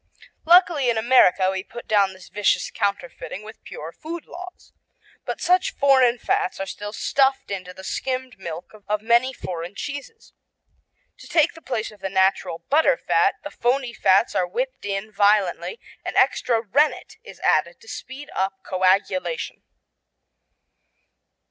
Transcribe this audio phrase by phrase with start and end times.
[0.45, 4.73] Luckily in America we put down this vicious counterfeiting with pure food laws.
[5.25, 10.33] But such foreign fats are still stuffed into the skimmed milk of many foreign cheeses.
[11.19, 15.79] To take the place of the natural butterfat the phony fats are whipped in violently
[16.03, 19.61] and extra rennet is added to speed up coagulation.